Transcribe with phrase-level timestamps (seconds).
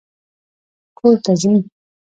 [0.97, 1.53] کور ته ځي